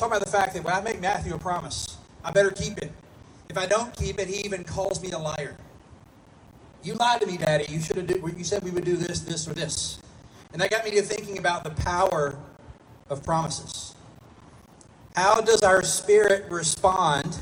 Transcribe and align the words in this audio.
talking 0.00 0.16
about 0.16 0.24
the 0.24 0.32
fact 0.32 0.54
that 0.54 0.64
when 0.64 0.72
I 0.72 0.80
make 0.80 1.00
Matthew 1.00 1.34
a 1.34 1.38
promise, 1.38 1.98
I 2.24 2.30
better 2.30 2.50
keep 2.50 2.78
it. 2.78 2.90
If 3.50 3.58
I 3.58 3.66
don't 3.66 3.94
keep 3.94 4.18
it, 4.18 4.28
he 4.28 4.40
even 4.46 4.64
calls 4.64 5.02
me 5.02 5.10
a 5.10 5.18
liar. 5.18 5.56
You 6.82 6.94
lied 6.94 7.20
to 7.20 7.26
me, 7.26 7.36
Daddy. 7.36 7.66
You 7.68 7.80
should 7.80 7.96
have. 7.96 8.10
You 8.10 8.44
said 8.44 8.62
we 8.62 8.70
would 8.70 8.84
do 8.84 8.96
this, 8.96 9.20
this, 9.20 9.46
or 9.46 9.52
this, 9.52 10.00
and 10.52 10.62
that 10.62 10.70
got 10.70 10.84
me 10.84 10.92
to 10.92 11.02
thinking 11.02 11.38
about 11.38 11.64
the 11.64 11.70
power 11.70 12.38
of 13.10 13.22
promises. 13.22 13.94
How 15.14 15.40
does 15.42 15.62
our 15.62 15.82
spirit 15.82 16.50
respond 16.50 17.38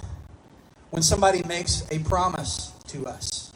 when 0.91 1.03
somebody 1.03 1.43
makes 1.45 1.87
a 1.93 2.01
promise 2.01 2.73
to 2.89 3.07
us? 3.07 3.53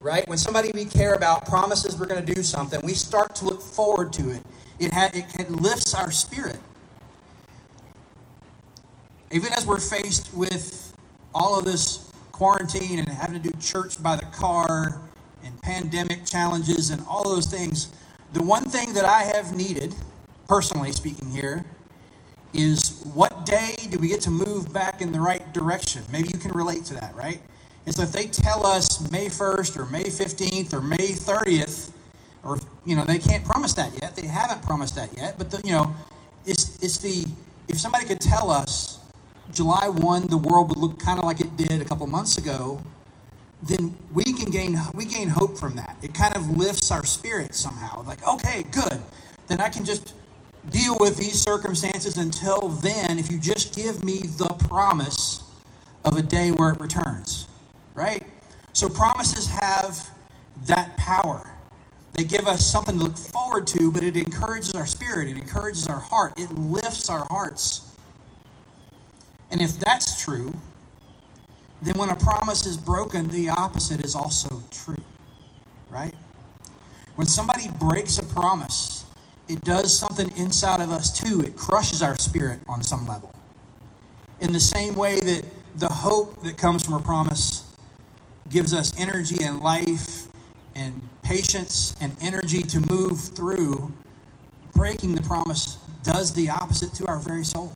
Right? 0.00 0.26
When 0.28 0.38
somebody 0.38 0.70
we 0.72 0.86
care 0.86 1.14
about 1.14 1.46
promises 1.46 1.98
we're 1.98 2.06
going 2.06 2.24
to 2.24 2.34
do 2.34 2.42
something, 2.42 2.80
we 2.82 2.94
start 2.94 3.34
to 3.36 3.44
look 3.44 3.60
forward 3.60 4.12
to 4.14 4.30
it. 4.30 4.42
It, 4.78 4.92
ha- 4.92 5.10
it, 5.12 5.24
it 5.38 5.50
lifts 5.50 5.94
our 5.94 6.10
spirit. 6.10 6.58
Even 9.34 9.52
as 9.52 9.66
we're 9.66 9.80
faced 9.80 10.32
with 10.32 10.96
all 11.34 11.58
of 11.58 11.64
this 11.64 12.08
quarantine 12.30 13.00
and 13.00 13.08
having 13.08 13.42
to 13.42 13.50
do 13.50 13.58
church 13.58 14.00
by 14.00 14.14
the 14.14 14.24
car 14.26 15.00
and 15.42 15.60
pandemic 15.60 16.24
challenges 16.24 16.90
and 16.90 17.04
all 17.08 17.24
those 17.24 17.46
things, 17.46 17.92
the 18.32 18.42
one 18.44 18.62
thing 18.62 18.92
that 18.92 19.04
I 19.04 19.24
have 19.24 19.56
needed, 19.56 19.92
personally 20.46 20.92
speaking 20.92 21.32
here, 21.32 21.64
is 22.52 23.02
what 23.12 23.44
day 23.44 23.74
do 23.90 23.98
we 23.98 24.06
get 24.06 24.20
to 24.20 24.30
move 24.30 24.72
back 24.72 25.00
in 25.00 25.10
the 25.10 25.20
right 25.20 25.52
direction? 25.52 26.04
Maybe 26.12 26.28
you 26.32 26.38
can 26.38 26.52
relate 26.52 26.84
to 26.84 26.94
that, 26.94 27.12
right? 27.16 27.40
And 27.86 27.94
so 27.94 28.02
if 28.02 28.12
they 28.12 28.28
tell 28.28 28.64
us 28.64 29.10
May 29.10 29.26
1st 29.26 29.76
or 29.76 29.86
May 29.86 30.04
15th 30.04 30.72
or 30.72 30.80
May 30.80 31.08
30th, 31.08 31.90
or 32.44 32.60
you 32.86 32.94
know, 32.94 33.04
they 33.04 33.18
can't 33.18 33.44
promise 33.44 33.72
that 33.74 34.00
yet. 34.00 34.14
They 34.14 34.28
haven't 34.28 34.62
promised 34.62 34.94
that 34.94 35.16
yet. 35.16 35.38
But 35.38 35.50
the, 35.50 35.60
you 35.64 35.72
know, 35.72 35.92
it's 36.46 36.80
it's 36.80 36.98
the 36.98 37.26
if 37.66 37.80
somebody 37.80 38.04
could 38.06 38.20
tell 38.20 38.48
us 38.52 39.00
July 39.54 39.88
1 39.88 40.26
the 40.26 40.36
world 40.36 40.68
would 40.68 40.78
look 40.78 40.98
kind 40.98 41.18
of 41.18 41.24
like 41.24 41.40
it 41.40 41.56
did 41.56 41.80
a 41.80 41.84
couple 41.84 42.06
months 42.06 42.38
ago, 42.38 42.82
then 43.62 43.96
we 44.12 44.24
can 44.24 44.50
gain 44.50 44.78
we 44.94 45.04
gain 45.04 45.28
hope 45.28 45.56
from 45.56 45.76
that. 45.76 45.96
It 46.02 46.12
kind 46.14 46.36
of 46.36 46.56
lifts 46.56 46.90
our 46.90 47.04
spirit 47.04 47.54
somehow. 47.54 48.02
Like, 48.04 48.26
okay, 48.26 48.64
good. 48.70 49.00
Then 49.46 49.60
I 49.60 49.68
can 49.68 49.84
just 49.84 50.14
deal 50.70 50.96
with 50.98 51.16
these 51.16 51.40
circumstances 51.40 52.16
until 52.16 52.68
then 52.68 53.18
if 53.18 53.30
you 53.30 53.38
just 53.38 53.74
give 53.74 54.04
me 54.04 54.20
the 54.20 54.48
promise 54.68 55.42
of 56.04 56.16
a 56.16 56.22
day 56.22 56.50
where 56.50 56.70
it 56.70 56.80
returns. 56.80 57.48
Right? 57.94 58.26
So 58.72 58.88
promises 58.88 59.46
have 59.46 60.10
that 60.66 60.96
power. 60.96 61.50
They 62.12 62.24
give 62.24 62.46
us 62.46 62.64
something 62.64 62.98
to 62.98 63.04
look 63.04 63.16
forward 63.16 63.66
to, 63.68 63.90
but 63.90 64.02
it 64.02 64.16
encourages 64.16 64.72
our 64.74 64.86
spirit, 64.86 65.28
it 65.28 65.36
encourages 65.36 65.88
our 65.88 65.98
heart, 65.98 66.38
it 66.38 66.50
lifts 66.52 67.10
our 67.10 67.26
hearts. 67.28 67.93
And 69.54 69.62
if 69.62 69.78
that's 69.78 70.20
true, 70.20 70.52
then 71.80 71.96
when 71.96 72.08
a 72.08 72.16
promise 72.16 72.66
is 72.66 72.76
broken, 72.76 73.28
the 73.28 73.50
opposite 73.50 74.04
is 74.04 74.16
also 74.16 74.64
true. 74.72 75.04
Right? 75.88 76.12
When 77.14 77.28
somebody 77.28 77.68
breaks 77.78 78.18
a 78.18 78.24
promise, 78.24 79.04
it 79.48 79.60
does 79.60 79.96
something 79.96 80.36
inside 80.36 80.80
of 80.80 80.90
us 80.90 81.16
too. 81.16 81.40
It 81.42 81.56
crushes 81.56 82.02
our 82.02 82.18
spirit 82.18 82.58
on 82.66 82.82
some 82.82 83.06
level. 83.06 83.32
In 84.40 84.52
the 84.52 84.58
same 84.58 84.96
way 84.96 85.20
that 85.20 85.44
the 85.76 85.88
hope 85.88 86.42
that 86.42 86.58
comes 86.58 86.84
from 86.84 86.94
a 86.94 87.00
promise 87.00 87.62
gives 88.50 88.74
us 88.74 88.92
energy 88.98 89.44
and 89.44 89.60
life 89.60 90.26
and 90.74 91.00
patience 91.22 91.94
and 92.00 92.16
energy 92.20 92.62
to 92.62 92.80
move 92.90 93.20
through, 93.20 93.92
breaking 94.74 95.14
the 95.14 95.22
promise 95.22 95.78
does 96.02 96.34
the 96.34 96.50
opposite 96.50 96.92
to 96.94 97.06
our 97.06 97.20
very 97.20 97.44
soul. 97.44 97.72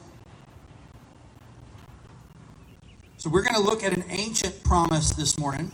So 3.18 3.28
we're 3.28 3.42
going 3.42 3.56
to 3.56 3.60
look 3.60 3.82
at 3.82 3.92
an 3.92 4.04
ancient 4.10 4.62
promise 4.62 5.10
this 5.10 5.40
morning 5.40 5.72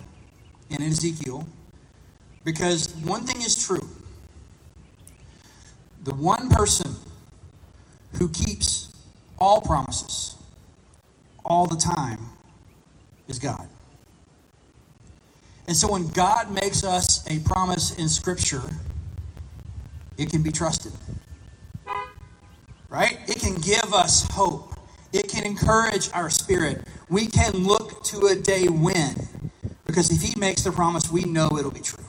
in 0.70 0.82
Ezekiel 0.82 1.46
because 2.42 2.94
one 2.96 3.24
thing 3.26 3.42
is 3.42 3.54
true. 3.54 3.86
The 6.04 6.14
one 6.14 6.48
person 6.48 6.96
who 8.14 8.30
keeps 8.30 8.90
all 9.38 9.60
promises 9.60 10.36
all 11.44 11.66
the 11.66 11.76
time 11.76 12.18
is 13.28 13.38
God. 13.38 13.68
And 15.68 15.76
so 15.76 15.92
when 15.92 16.08
God 16.08 16.50
makes 16.50 16.82
us 16.82 17.30
a 17.30 17.40
promise 17.40 17.94
in 17.98 18.08
Scripture, 18.08 18.62
it 20.16 20.30
can 20.30 20.42
be 20.42 20.50
trusted. 20.50 20.92
Right? 22.88 23.18
It 23.28 23.38
can 23.38 23.56
give 23.56 23.92
us 23.92 24.26
hope. 24.30 24.72
It 25.12 25.28
can 25.28 25.44
encourage 25.44 26.08
our 26.14 26.30
spirit. 26.30 26.86
We 27.08 27.26
can 27.26 27.52
look 27.64 28.02
to 28.04 28.26
a 28.26 28.34
day 28.34 28.66
when. 28.66 29.50
Because 29.86 30.10
if 30.10 30.22
He 30.22 30.38
makes 30.38 30.62
the 30.62 30.72
promise, 30.72 31.10
we 31.10 31.24
know 31.24 31.48
it'll 31.58 31.70
be 31.70 31.80
true. 31.80 32.04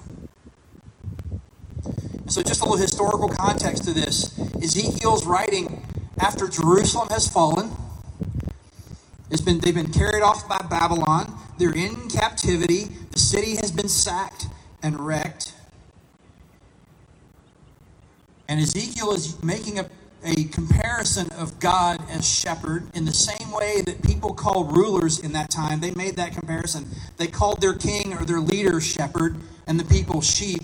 So, 2.27 2.41
just 2.41 2.61
a 2.61 2.63
little 2.63 2.77
historical 2.77 3.29
context 3.29 3.83
to 3.83 3.93
this 3.93 4.37
Ezekiel's 4.55 5.25
writing 5.25 5.85
after 6.19 6.47
Jerusalem 6.47 7.09
has 7.09 7.27
fallen. 7.27 7.71
It's 9.29 9.41
been, 9.41 9.59
they've 9.59 9.75
been 9.75 9.91
carried 9.91 10.23
off 10.23 10.47
by 10.47 10.57
Babylon. 10.69 11.37
They're 11.57 11.75
in 11.75 12.09
captivity. 12.09 12.85
The 13.11 13.19
city 13.19 13.55
has 13.57 13.71
been 13.71 13.89
sacked 13.89 14.47
and 14.81 14.99
wrecked. 14.99 15.53
And 18.47 18.59
Ezekiel 18.59 19.11
is 19.11 19.41
making 19.43 19.79
a, 19.79 19.89
a 20.25 20.45
comparison 20.45 21.29
of 21.37 21.59
God 21.59 22.03
as 22.09 22.27
shepherd 22.27 22.87
in 22.95 23.05
the 23.05 23.13
same 23.13 23.51
way 23.51 23.81
that 23.81 24.03
people 24.03 24.33
called 24.33 24.75
rulers 24.75 25.19
in 25.19 25.33
that 25.33 25.51
time. 25.51 25.79
They 25.79 25.91
made 25.91 26.15
that 26.15 26.33
comparison. 26.33 26.87
They 27.17 27.27
called 27.27 27.61
their 27.61 27.75
king 27.75 28.13
or 28.13 28.25
their 28.25 28.39
leader 28.39 28.81
shepherd 28.81 29.37
and 29.67 29.79
the 29.79 29.85
people 29.85 30.21
sheep. 30.21 30.63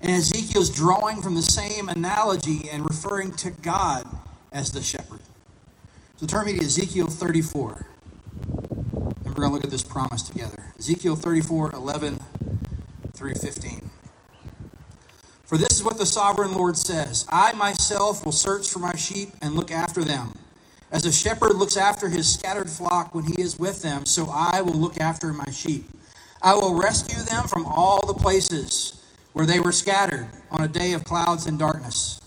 And 0.00 0.10
Ezekiel's 0.10 0.70
drawing 0.70 1.20
from 1.20 1.34
the 1.34 1.42
same 1.42 1.88
analogy 1.88 2.68
and 2.70 2.84
referring 2.84 3.32
to 3.32 3.50
God 3.50 4.06
as 4.50 4.72
the 4.72 4.82
shepherd. 4.82 5.20
So 6.16 6.26
turn 6.26 6.46
me 6.46 6.58
to 6.58 6.64
Ezekiel 6.64 7.08
34. 7.08 7.86
And 8.46 9.14
we're 9.24 9.34
going 9.34 9.48
to 9.48 9.54
look 9.54 9.64
at 9.64 9.70
this 9.70 9.82
promise 9.82 10.22
together. 10.22 10.72
Ezekiel 10.78 11.16
34, 11.16 11.72
11 11.72 12.20
through 13.12 13.34
15. 13.34 13.83
For 15.46 15.58
this 15.58 15.72
is 15.72 15.82
what 15.82 15.98
the 15.98 16.06
sovereign 16.06 16.52
Lord 16.54 16.76
says 16.76 17.26
I 17.30 17.52
myself 17.52 18.24
will 18.24 18.32
search 18.32 18.68
for 18.68 18.78
my 18.78 18.94
sheep 18.96 19.30
and 19.42 19.54
look 19.54 19.70
after 19.70 20.04
them. 20.04 20.32
As 20.90 21.04
a 21.04 21.12
shepherd 21.12 21.56
looks 21.56 21.76
after 21.76 22.08
his 22.08 22.32
scattered 22.32 22.70
flock 22.70 23.14
when 23.14 23.24
he 23.24 23.40
is 23.40 23.58
with 23.58 23.82
them, 23.82 24.06
so 24.06 24.28
I 24.30 24.62
will 24.62 24.74
look 24.74 25.00
after 25.00 25.32
my 25.32 25.50
sheep. 25.50 25.86
I 26.40 26.54
will 26.54 26.74
rescue 26.74 27.22
them 27.22 27.48
from 27.48 27.66
all 27.66 28.06
the 28.06 28.14
places 28.14 29.02
where 29.32 29.46
they 29.46 29.60
were 29.60 29.72
scattered 29.72 30.28
on 30.50 30.62
a 30.62 30.68
day 30.68 30.92
of 30.92 31.04
clouds 31.04 31.46
and 31.46 31.58
darkness. 31.58 32.20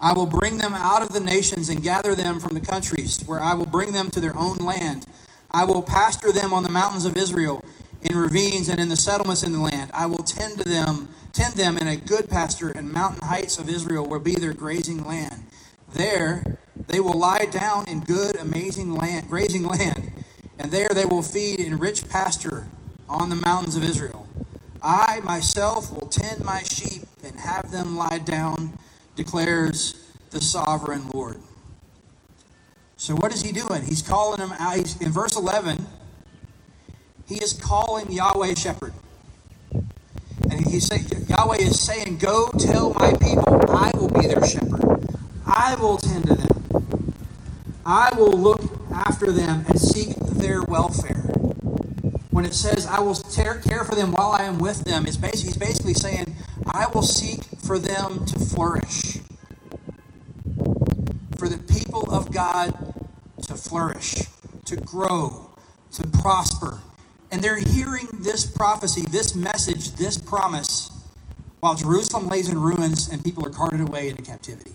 I 0.00 0.12
will 0.12 0.26
bring 0.26 0.58
them 0.58 0.74
out 0.74 1.02
of 1.02 1.12
the 1.12 1.20
nations 1.20 1.68
and 1.68 1.82
gather 1.82 2.14
them 2.14 2.38
from 2.38 2.54
the 2.54 2.60
countries, 2.60 3.22
where 3.26 3.40
I 3.40 3.54
will 3.54 3.66
bring 3.66 3.92
them 3.92 4.10
to 4.10 4.20
their 4.20 4.36
own 4.36 4.58
land. 4.58 5.06
I 5.50 5.64
will 5.64 5.82
pasture 5.82 6.32
them 6.32 6.52
on 6.52 6.62
the 6.62 6.68
mountains 6.68 7.06
of 7.06 7.16
Israel, 7.16 7.64
in 8.02 8.16
ravines 8.16 8.68
and 8.68 8.78
in 8.78 8.88
the 8.88 8.96
settlements 8.96 9.42
in 9.42 9.52
the 9.52 9.60
land. 9.60 9.90
I 9.94 10.06
will 10.06 10.22
tend 10.22 10.58
to 10.58 10.64
them, 10.64 11.08
tend 11.34 11.54
them 11.54 11.76
in 11.76 11.88
a 11.88 11.96
good 11.96 12.30
pasture, 12.30 12.70
and 12.70 12.92
mountain 12.92 13.26
heights 13.26 13.58
of 13.58 13.68
Israel 13.68 14.06
will 14.06 14.20
be 14.20 14.36
their 14.36 14.54
grazing 14.54 15.04
land. 15.04 15.44
There 15.92 16.58
they 16.86 17.00
will 17.00 17.18
lie 17.18 17.46
down 17.46 17.88
in 17.88 18.00
good, 18.00 18.36
amazing 18.36 18.94
land, 18.94 19.28
grazing 19.28 19.64
land, 19.64 20.12
and 20.58 20.70
there 20.70 20.88
they 20.88 21.04
will 21.04 21.22
feed 21.22 21.60
in 21.60 21.78
rich 21.78 22.08
pasture 22.08 22.68
on 23.08 23.28
the 23.28 23.36
mountains 23.36 23.76
of 23.76 23.84
Israel. 23.84 24.26
I 24.82 25.20
myself 25.20 25.92
will 25.92 26.08
tend 26.08 26.44
my 26.44 26.62
sheep 26.62 27.02
and 27.24 27.36
have 27.36 27.70
them 27.72 27.96
lie 27.96 28.18
down, 28.18 28.78
declares 29.16 30.10
the 30.30 30.40
sovereign 30.40 31.08
Lord. 31.10 31.40
So, 32.96 33.14
what 33.14 33.32
is 33.34 33.42
he 33.42 33.52
doing? 33.52 33.82
He's 33.82 34.02
calling 34.02 34.38
them 34.38 34.52
out. 34.58 35.00
In 35.00 35.10
verse 35.10 35.36
11, 35.36 35.84
he 37.26 37.36
is 37.36 37.52
calling 37.52 38.10
Yahweh 38.10 38.54
shepherd. 38.54 38.92
He 40.66 40.80
say, 40.80 41.04
Yahweh 41.28 41.58
is 41.58 41.80
saying, 41.80 42.18
Go 42.18 42.48
tell 42.58 42.94
my 42.94 43.12
people, 43.12 43.60
I 43.70 43.90
will 43.94 44.08
be 44.08 44.26
their 44.26 44.44
shepherd. 44.46 45.08
I 45.46 45.76
will 45.76 45.98
tend 45.98 46.26
to 46.26 46.34
them. 46.34 47.14
I 47.86 48.10
will 48.16 48.32
look 48.32 48.62
after 48.92 49.30
them 49.30 49.64
and 49.68 49.80
seek 49.80 50.16
their 50.16 50.62
welfare. 50.62 51.22
When 52.30 52.44
it 52.44 52.54
says, 52.54 52.86
I 52.86 53.00
will 53.00 53.14
care 53.14 53.84
for 53.84 53.94
them 53.94 54.12
while 54.12 54.32
I 54.32 54.44
am 54.44 54.58
with 54.58 54.84
them, 54.84 55.06
it's 55.06 55.16
basically, 55.16 55.48
he's 55.48 55.56
basically 55.56 55.94
saying, 55.94 56.34
I 56.66 56.86
will 56.92 57.02
seek 57.02 57.44
for 57.64 57.78
them 57.78 58.24
to 58.26 58.38
flourish. 58.38 59.18
For 61.38 61.48
the 61.48 61.58
people 61.68 62.12
of 62.12 62.32
God 62.32 62.94
to 63.42 63.54
flourish, 63.54 64.24
to 64.64 64.76
grow, 64.76 65.50
to 65.92 66.06
prosper, 66.08 66.80
and 67.34 67.42
they're 67.42 67.56
hearing 67.56 68.06
this 68.20 68.46
prophecy, 68.46 69.02
this 69.10 69.34
message, 69.34 69.90
this 69.96 70.16
promise, 70.16 70.92
while 71.58 71.74
Jerusalem 71.74 72.28
lays 72.28 72.48
in 72.48 72.56
ruins 72.56 73.08
and 73.08 73.24
people 73.24 73.44
are 73.44 73.50
carted 73.50 73.80
away 73.80 74.08
into 74.08 74.22
captivity. 74.22 74.70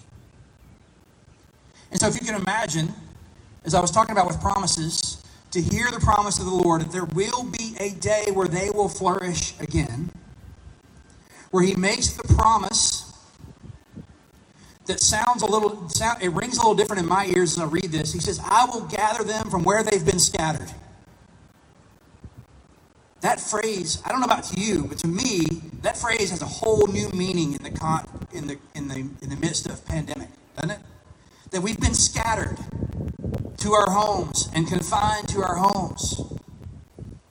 And 1.90 2.02
so, 2.02 2.08
if 2.08 2.16
you 2.16 2.28
can 2.28 2.36
imagine, 2.36 2.94
as 3.64 3.74
I 3.74 3.80
was 3.80 3.92
talking 3.92 4.12
about 4.12 4.28
with 4.28 4.42
promises, 4.42 5.24
to 5.52 5.62
hear 5.62 5.90
the 5.90 6.02
promise 6.02 6.38
of 6.38 6.46
the 6.46 6.52
Lord 6.52 6.82
that 6.82 6.92
there 6.92 7.06
will 7.06 7.46
be 7.46 7.78
a 7.80 7.92
day 7.92 8.26
where 8.34 8.50
they 8.50 8.70
will 8.72 8.90
flourish 8.90 9.58
again, 9.62 10.12
where 11.52 11.64
He 11.64 11.76
makes 11.76 12.12
the 12.12 12.28
promise 12.34 13.10
that 14.88 15.00
sounds 15.00 15.44
a 15.44 15.46
little, 15.46 15.88
sound, 15.88 16.22
it 16.22 16.34
rings 16.34 16.58
a 16.58 16.60
little 16.60 16.76
different 16.76 17.02
in 17.04 17.08
my 17.08 17.26
ears 17.28 17.54
as 17.54 17.60
I 17.60 17.68
read 17.68 17.86
this. 17.86 18.12
He 18.12 18.20
says, 18.20 18.38
I 18.44 18.66
will 18.66 18.82
gather 18.82 19.24
them 19.24 19.50
from 19.50 19.64
where 19.64 19.82
they've 19.82 20.06
been 20.06 20.20
scattered. 20.20 20.70
That 23.22 23.42
phrase, 23.42 24.02
I 24.06 24.10
don't 24.10 24.22
know 24.22 24.26
about 24.26 24.58
you, 24.58 24.86
but 24.86 24.98
to 25.00 25.08
me, 25.08 25.46
that 25.82 25.98
phrase 25.98 26.30
has 26.30 26.42
a 26.42 26.46
whole 26.46 26.88
new 26.88 27.10
meaning 27.10 27.54
in 27.54 27.64
the 27.64 27.72
con, 27.72 28.08
in 28.32 28.48
the 28.48 28.58
in 28.74 28.88
the 28.88 28.96
in 28.96 29.30
the 29.30 29.36
midst 29.36 29.68
of 29.68 29.86
pandemic, 29.86 30.30
doesn't 30.56 30.72
it? 30.72 30.80
That 31.52 31.62
we've 31.62 31.80
been 31.80 31.94
scattered 31.94 32.58
to 33.58 33.74
our 33.74 33.90
homes 33.90 34.50
and 34.54 34.68
confined 34.68 35.28
to 35.30 35.42
our 35.42 35.56
homes. 35.56 36.22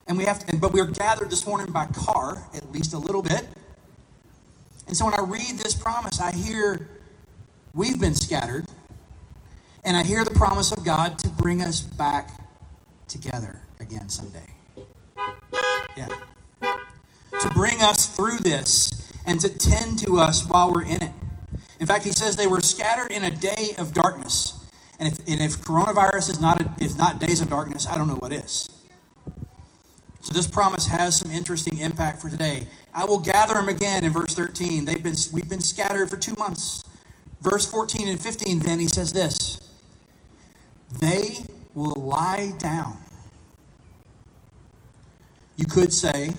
And 0.06 0.18
we 0.18 0.24
have 0.24 0.44
to, 0.46 0.56
but 0.56 0.72
we're 0.72 0.86
gathered 0.86 1.30
this 1.30 1.46
morning 1.46 1.72
by 1.72 1.86
car, 1.86 2.48
at 2.54 2.70
least 2.72 2.92
a 2.92 2.98
little 2.98 3.22
bit. 3.22 3.46
And 4.86 4.96
so 4.96 5.04
when 5.04 5.14
I 5.14 5.20
read 5.22 5.58
this 5.58 5.74
promise, 5.74 6.20
I 6.20 6.32
hear 6.32 6.88
we've 7.74 8.00
been 8.00 8.14
scattered, 8.14 8.66
and 9.84 9.96
I 9.96 10.02
hear 10.02 10.24
the 10.24 10.30
promise 10.34 10.72
of 10.72 10.84
God 10.84 11.18
to 11.20 11.28
bring 11.28 11.62
us 11.62 11.80
back 11.80 12.30
together 13.06 13.60
again 13.80 14.08
someday. 14.08 14.57
Yeah. 15.98 16.06
To 17.40 17.50
bring 17.54 17.82
us 17.82 18.06
through 18.06 18.38
this 18.38 19.12
and 19.26 19.40
to 19.40 19.48
tend 19.48 19.98
to 20.00 20.18
us 20.18 20.46
while 20.46 20.72
we're 20.72 20.84
in 20.84 21.02
it. 21.02 21.10
In 21.80 21.86
fact, 21.88 22.04
he 22.04 22.12
says 22.12 22.36
they 22.36 22.46
were 22.46 22.60
scattered 22.60 23.10
in 23.10 23.24
a 23.24 23.32
day 23.32 23.74
of 23.78 23.92
darkness. 23.92 24.64
And 25.00 25.12
if, 25.12 25.18
and 25.26 25.40
if 25.40 25.58
coronavirus 25.58 26.30
is 26.30 26.40
not, 26.40 26.60
a, 26.60 26.70
is 26.80 26.96
not 26.96 27.18
days 27.18 27.40
of 27.40 27.50
darkness, 27.50 27.88
I 27.88 27.96
don't 27.96 28.06
know 28.06 28.14
what 28.14 28.32
is. 28.32 28.68
So 30.20 30.32
this 30.32 30.46
promise 30.46 30.86
has 30.86 31.16
some 31.16 31.32
interesting 31.32 31.78
impact 31.78 32.22
for 32.22 32.30
today. 32.30 32.68
I 32.94 33.04
will 33.04 33.18
gather 33.18 33.54
them 33.54 33.68
again 33.68 34.04
in 34.04 34.12
verse 34.12 34.34
13. 34.34 34.84
They've 34.84 35.02
been, 35.02 35.16
we've 35.32 35.48
been 35.48 35.60
scattered 35.60 36.10
for 36.10 36.16
two 36.16 36.34
months. 36.38 36.84
Verse 37.40 37.66
14 37.66 38.06
and 38.08 38.20
15, 38.20 38.60
then 38.60 38.78
he 38.78 38.86
says 38.86 39.12
this 39.12 39.60
They 41.00 41.38
will 41.74 41.94
lie 41.94 42.52
down 42.58 42.98
you 45.58 45.66
could 45.66 45.92
say, 45.92 46.30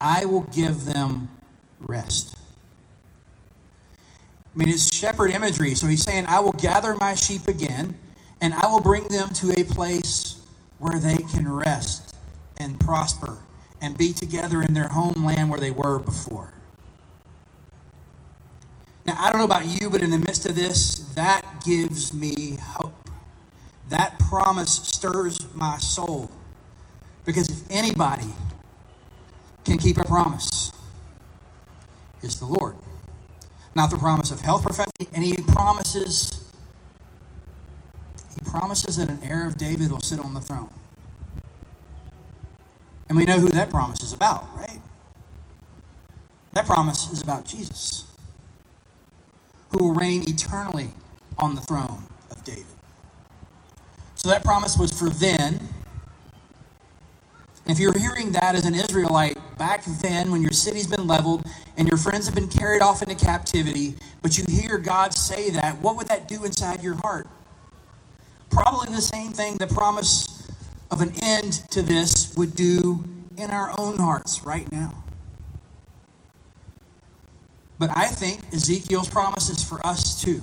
I 0.00 0.24
will 0.24 0.42
give 0.42 0.86
them 0.86 1.28
rest. 1.80 2.36
I 4.54 4.58
mean, 4.58 4.68
it's 4.68 4.94
shepherd 4.94 5.32
imagery. 5.32 5.74
So 5.74 5.86
he's 5.86 6.02
saying, 6.02 6.26
I 6.26 6.40
will 6.40 6.52
gather 6.52 6.96
my 6.96 7.14
sheep 7.14 7.48
again, 7.48 7.96
and 8.40 8.54
I 8.54 8.68
will 8.68 8.80
bring 8.80 9.04
them 9.08 9.28
to 9.30 9.60
a 9.60 9.64
place 9.64 10.40
where 10.78 10.98
they 10.98 11.18
can 11.18 11.52
rest 11.52 12.16
and 12.56 12.78
prosper 12.78 13.38
and 13.82 13.98
be 13.98 14.12
together 14.12 14.62
in 14.62 14.74
their 14.74 14.88
homeland 14.88 15.50
where 15.50 15.60
they 15.60 15.70
were 15.70 15.98
before. 15.98 16.52
Now, 19.06 19.16
I 19.18 19.30
don't 19.30 19.38
know 19.38 19.44
about 19.44 19.66
you, 19.66 19.90
but 19.90 20.02
in 20.02 20.10
the 20.10 20.18
midst 20.18 20.46
of 20.46 20.54
this, 20.54 20.98
that 21.14 21.62
gives 21.64 22.14
me 22.14 22.58
hope. 22.60 23.10
That 23.88 24.18
promise 24.20 24.72
stirs 24.72 25.38
my 25.54 25.78
soul. 25.78 26.29
Because 27.24 27.48
if 27.48 27.70
anybody 27.70 28.32
can 29.64 29.78
keep 29.78 29.98
a 29.98 30.04
promise, 30.04 30.72
it's 32.22 32.36
the 32.36 32.46
Lord. 32.46 32.76
Not 33.74 33.90
the 33.90 33.98
promise 33.98 34.30
of 34.30 34.40
health 34.40 34.64
perfection, 34.64 35.06
and 35.14 35.24
he 35.24 35.36
promises 35.36 36.44
he 38.34 38.50
promises 38.50 38.96
that 38.96 39.08
an 39.08 39.20
heir 39.22 39.46
of 39.46 39.58
David 39.58 39.90
will 39.90 40.00
sit 40.00 40.20
on 40.20 40.34
the 40.34 40.40
throne. 40.40 40.70
And 43.08 43.18
we 43.18 43.24
know 43.24 43.38
who 43.38 43.48
that 43.48 43.70
promise 43.70 44.02
is 44.02 44.12
about, 44.12 44.48
right? 44.56 44.80
That 46.52 46.66
promise 46.66 47.10
is 47.12 47.22
about 47.22 47.44
Jesus, 47.44 48.04
who 49.70 49.84
will 49.84 49.94
reign 49.94 50.28
eternally 50.28 50.90
on 51.38 51.54
the 51.54 51.60
throne 51.60 52.04
of 52.30 52.44
David. 52.44 52.64
So 54.14 54.28
that 54.28 54.44
promise 54.44 54.76
was 54.76 54.92
for 54.92 55.10
then, 55.10 55.60
if 57.66 57.78
you're 57.78 57.96
hearing 57.96 58.32
that 58.32 58.54
as 58.54 58.64
an 58.64 58.74
Israelite 58.74 59.38
back 59.58 59.84
then 59.84 60.30
when 60.30 60.42
your 60.42 60.52
city's 60.52 60.86
been 60.86 61.06
leveled 61.06 61.44
and 61.76 61.86
your 61.86 61.98
friends 61.98 62.26
have 62.26 62.34
been 62.34 62.48
carried 62.48 62.82
off 62.82 63.02
into 63.02 63.14
captivity, 63.14 63.94
but 64.22 64.36
you 64.36 64.44
hear 64.48 64.78
God 64.78 65.14
say 65.14 65.50
that, 65.50 65.80
what 65.80 65.96
would 65.96 66.08
that 66.08 66.26
do 66.26 66.44
inside 66.44 66.82
your 66.82 66.94
heart? 66.94 67.28
Probably 68.50 68.94
the 68.94 69.02
same 69.02 69.32
thing 69.32 69.56
the 69.56 69.66
promise 69.66 70.50
of 70.90 71.00
an 71.00 71.12
end 71.22 71.62
to 71.70 71.82
this 71.82 72.34
would 72.36 72.56
do 72.56 73.04
in 73.36 73.50
our 73.50 73.72
own 73.78 73.98
hearts 73.98 74.44
right 74.44 74.70
now. 74.72 75.04
But 77.78 77.96
I 77.96 78.08
think 78.08 78.40
Ezekiel's 78.52 79.08
promise 79.08 79.48
is 79.48 79.62
for 79.62 79.84
us 79.86 80.20
too. 80.20 80.42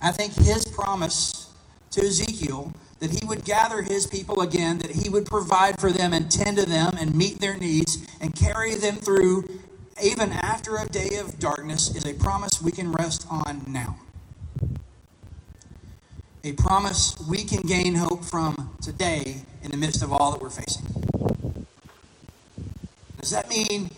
I 0.00 0.12
think 0.12 0.34
his 0.34 0.64
promise 0.66 1.50
to 1.92 2.02
Ezekiel 2.02 2.72
that 3.00 3.10
he 3.10 3.26
would 3.26 3.44
gather 3.44 3.82
his 3.82 4.06
people 4.06 4.40
again, 4.40 4.78
that 4.78 4.92
he 4.92 5.08
would 5.08 5.26
provide 5.26 5.78
for 5.78 5.90
them 5.92 6.12
and 6.12 6.30
tend 6.30 6.56
to 6.56 6.66
them 6.66 6.96
and 6.98 7.14
meet 7.14 7.40
their 7.40 7.56
needs 7.56 8.06
and 8.20 8.34
carry 8.34 8.74
them 8.74 8.96
through 8.96 9.44
even 10.02 10.32
after 10.32 10.76
a 10.76 10.86
day 10.86 11.16
of 11.16 11.38
darkness 11.38 11.94
is 11.94 12.04
a 12.04 12.14
promise 12.14 12.60
we 12.60 12.70
can 12.70 12.92
rest 12.92 13.26
on 13.30 13.62
now. 13.66 13.96
A 16.44 16.52
promise 16.52 17.16
we 17.28 17.44
can 17.44 17.62
gain 17.62 17.94
hope 17.94 18.24
from 18.24 18.76
today 18.80 19.42
in 19.62 19.70
the 19.70 19.76
midst 19.76 20.02
of 20.02 20.12
all 20.12 20.32
that 20.32 20.40
we're 20.40 20.50
facing. 20.50 20.86
Does 23.20 23.30
that 23.30 23.48
mean 23.48 23.90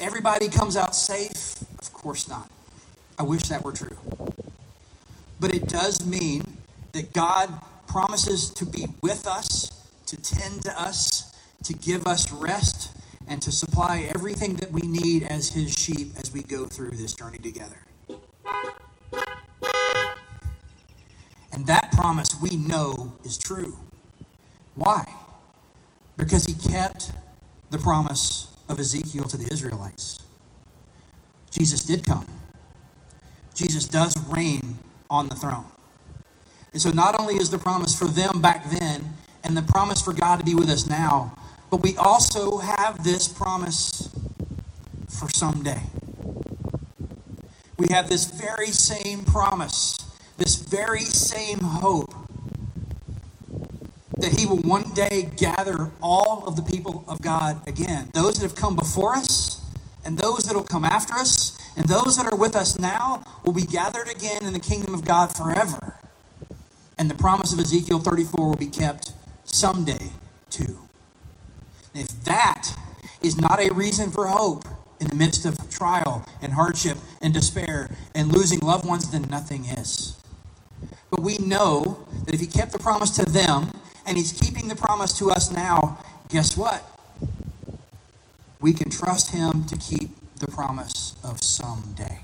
everybody 0.00 0.48
comes 0.48 0.76
out 0.76 0.96
safe? 0.96 1.62
Of 1.78 1.92
course 1.92 2.28
not. 2.28 2.50
I 3.18 3.22
wish 3.22 3.42
that 3.42 3.62
were 3.62 3.72
true. 3.72 3.96
But 5.38 5.54
it 5.54 5.68
does 5.68 6.04
mean 6.04 6.56
that 6.92 7.12
God 7.12 7.52
promises 7.92 8.48
to 8.48 8.64
be 8.64 8.86
with 9.02 9.26
us, 9.26 9.70
to 10.06 10.16
tend 10.16 10.62
to 10.62 10.80
us, 10.80 11.36
to 11.62 11.74
give 11.74 12.06
us 12.06 12.32
rest, 12.32 12.96
and 13.28 13.42
to 13.42 13.52
supply 13.52 14.08
everything 14.14 14.54
that 14.54 14.72
we 14.72 14.80
need 14.80 15.22
as 15.24 15.50
His 15.50 15.74
sheep 15.74 16.12
as 16.18 16.32
we 16.32 16.42
go 16.42 16.64
through 16.64 16.92
this 16.92 17.12
journey 17.12 17.36
together. 17.36 17.76
And 21.52 21.66
that 21.66 21.92
promise 21.92 22.28
we 22.40 22.56
know 22.56 23.12
is 23.24 23.36
true. 23.36 23.76
Why? 24.74 25.04
Because 26.16 26.46
He 26.46 26.54
kept 26.54 27.12
the 27.70 27.78
promise 27.78 28.48
of 28.70 28.80
Ezekiel 28.80 29.24
to 29.24 29.36
the 29.36 29.52
Israelites. 29.52 30.18
Jesus 31.50 31.84
did 31.84 32.06
come. 32.06 32.26
Jesus 33.54 33.86
does 33.86 34.16
reign 34.30 34.78
on 35.10 35.28
the 35.28 35.34
throne. 35.34 35.66
And 36.72 36.80
so 36.80 36.90
not 36.90 37.18
only 37.20 37.36
is 37.36 37.50
the 37.50 37.58
promise 37.58 37.96
for 37.96 38.06
them 38.06 38.40
back 38.40 38.70
then 38.70 39.14
and 39.44 39.56
the 39.56 39.62
promise 39.62 40.00
for 40.00 40.12
God 40.12 40.38
to 40.38 40.44
be 40.44 40.54
with 40.54 40.70
us 40.70 40.86
now, 40.88 41.36
but 41.70 41.82
we 41.82 41.96
also 41.96 42.58
have 42.58 43.04
this 43.04 43.28
promise 43.28 44.08
for 45.08 45.28
someday. 45.28 45.82
We 47.78 47.86
have 47.90 48.08
this 48.08 48.26
very 48.26 48.68
same 48.68 49.24
promise, 49.24 49.98
this 50.38 50.56
very 50.56 51.00
same 51.00 51.58
hope 51.58 52.14
that 54.18 54.38
He 54.38 54.46
will 54.46 54.58
one 54.58 54.90
day 54.94 55.30
gather 55.36 55.90
all 56.00 56.44
of 56.46 56.56
the 56.56 56.62
people 56.62 57.04
of 57.08 57.20
God 57.20 57.66
again. 57.66 58.10
Those 58.14 58.34
that 58.36 58.42
have 58.42 58.54
come 58.54 58.76
before 58.76 59.14
us, 59.14 59.60
and 60.04 60.16
those 60.16 60.44
that 60.44 60.54
will 60.54 60.62
come 60.62 60.84
after 60.84 61.14
us, 61.14 61.58
and 61.76 61.86
those 61.88 62.16
that 62.16 62.32
are 62.32 62.36
with 62.36 62.54
us 62.54 62.78
now 62.78 63.24
will 63.44 63.52
be 63.52 63.62
gathered 63.64 64.08
again 64.08 64.44
in 64.44 64.52
the 64.52 64.60
kingdom 64.60 64.94
of 64.94 65.04
God 65.04 65.34
forever. 65.36 65.96
And 67.02 67.10
the 67.10 67.16
promise 67.16 67.52
of 67.52 67.58
Ezekiel 67.58 67.98
34 67.98 68.46
will 68.46 68.54
be 68.54 68.68
kept 68.68 69.10
someday 69.42 70.12
too. 70.50 70.78
if 71.94 72.06
that 72.22 72.76
is 73.20 73.36
not 73.36 73.58
a 73.58 73.74
reason 73.74 74.12
for 74.12 74.28
hope 74.28 74.64
in 75.00 75.08
the 75.08 75.16
midst 75.16 75.44
of 75.44 75.68
trial 75.68 76.24
and 76.40 76.52
hardship 76.52 76.96
and 77.20 77.34
despair 77.34 77.90
and 78.14 78.32
losing 78.32 78.60
loved 78.60 78.86
ones, 78.86 79.10
then 79.10 79.22
nothing 79.22 79.64
is. 79.64 80.16
But 81.10 81.22
we 81.22 81.38
know 81.38 82.06
that 82.24 82.34
if 82.36 82.40
he 82.40 82.46
kept 82.46 82.70
the 82.70 82.78
promise 82.78 83.10
to 83.16 83.24
them 83.24 83.72
and 84.06 84.16
he's 84.16 84.30
keeping 84.30 84.68
the 84.68 84.76
promise 84.76 85.18
to 85.18 85.32
us 85.32 85.50
now, 85.50 85.98
guess 86.28 86.56
what? 86.56 86.88
We 88.60 88.72
can 88.72 88.90
trust 88.90 89.32
him 89.32 89.64
to 89.64 89.76
keep 89.76 90.10
the 90.38 90.46
promise 90.46 91.16
of 91.24 91.42
someday. 91.42 92.20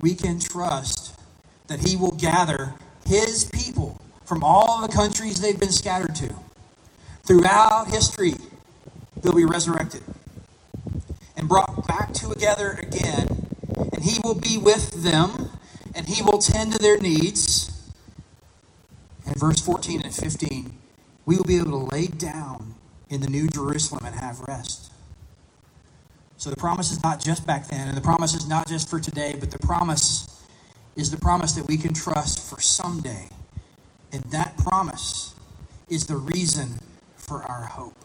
We 0.00 0.14
can 0.14 0.40
trust 0.40 1.01
that 1.68 1.80
he 1.80 1.96
will 1.96 2.12
gather 2.12 2.74
his 3.06 3.44
people 3.44 4.00
from 4.24 4.42
all 4.44 4.80
the 4.80 4.92
countries 4.92 5.40
they've 5.40 5.58
been 5.58 5.72
scattered 5.72 6.14
to. 6.16 6.34
Throughout 7.24 7.88
history, 7.88 8.34
they'll 9.20 9.34
be 9.34 9.44
resurrected 9.44 10.02
and 11.36 11.48
brought 11.48 11.86
back 11.86 12.12
together 12.12 12.78
again, 12.80 13.46
and 13.92 14.02
he 14.02 14.18
will 14.22 14.34
be 14.34 14.58
with 14.58 15.02
them, 15.02 15.50
and 15.94 16.08
he 16.08 16.22
will 16.22 16.38
tend 16.38 16.72
to 16.72 16.78
their 16.78 16.98
needs. 16.98 17.70
And 19.26 19.36
verse 19.36 19.60
14 19.60 20.02
and 20.02 20.14
15, 20.14 20.76
we 21.26 21.36
will 21.36 21.44
be 21.44 21.56
able 21.56 21.86
to 21.86 21.94
lay 21.94 22.06
down 22.06 22.74
in 23.08 23.20
the 23.20 23.28
New 23.28 23.48
Jerusalem 23.48 24.04
and 24.04 24.14
have 24.16 24.40
rest. 24.40 24.90
So 26.36 26.50
the 26.50 26.56
promise 26.56 26.90
is 26.90 27.02
not 27.02 27.20
just 27.20 27.46
back 27.46 27.68
then, 27.68 27.88
and 27.88 27.96
the 27.96 28.02
promise 28.02 28.34
is 28.34 28.48
not 28.48 28.66
just 28.66 28.90
for 28.90 28.98
today, 28.98 29.36
but 29.38 29.50
the 29.50 29.58
promise 29.60 30.41
is 30.96 31.10
the 31.10 31.16
promise 31.16 31.52
that 31.52 31.66
we 31.66 31.76
can 31.76 31.94
trust 31.94 32.38
for 32.38 32.60
someday. 32.60 33.28
And 34.12 34.22
that 34.24 34.56
promise 34.58 35.34
is 35.88 36.06
the 36.06 36.16
reason 36.16 36.80
for 37.16 37.42
our 37.42 37.64
hope. 37.64 37.96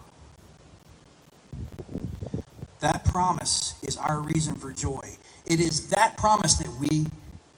That 2.79 3.03
promise 3.05 3.73
is 3.81 3.97
our 3.97 4.19
reason 4.19 4.55
for 4.55 4.71
joy. 4.71 5.17
It 5.45 5.59
is 5.59 5.89
that 5.89 6.17
promise 6.17 6.55
that 6.55 6.69
we 6.79 7.07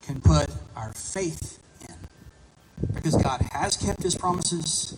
can 0.02 0.22
put 0.22 0.50
our 0.76 0.94
faith 0.94 1.60
in. 1.88 1.96
Because 2.94 3.16
God 3.16 3.42
has 3.52 3.76
kept 3.76 4.04
his 4.04 4.16
promises, 4.16 4.98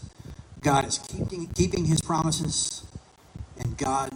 God 0.61 0.85
is 0.85 1.00
keeping, 1.00 1.47
keeping 1.47 1.85
his 1.85 2.01
promises, 2.01 2.85
and 3.57 3.77
God 3.77 4.13